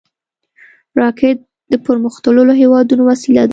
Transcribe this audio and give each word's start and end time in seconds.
راکټ 1.01 1.37
د 1.71 1.73
پرمختللو 1.85 2.53
هېوادونو 2.61 3.03
وسیله 3.11 3.41
ده 3.47 3.49